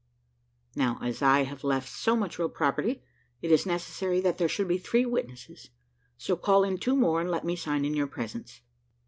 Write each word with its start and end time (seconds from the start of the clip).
Now, 0.75 0.97
as 1.03 1.21
I 1.21 1.43
have 1.43 1.63
left 1.63 1.87
so 1.87 2.15
much 2.15 2.39
real 2.39 2.49
property, 2.49 3.03
it 3.43 3.51
is 3.51 3.67
necessary 3.67 4.19
that 4.21 4.39
there 4.39 4.49
should 4.49 4.67
be 4.67 4.79
three 4.79 5.05
witnesses; 5.05 5.69
so 6.17 6.35
call 6.35 6.63
in 6.63 6.79
two 6.79 6.95
more, 6.95 7.21
and 7.21 7.29
let 7.29 7.45
me 7.45 7.55
sign 7.55 7.85
in 7.85 7.93
your 7.93 8.07
presence." 8.07 8.61